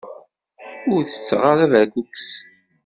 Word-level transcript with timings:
Ur 0.93 1.01
tetteɣ 1.03 1.41
ara 1.51 1.71
berkukes. 1.71 2.29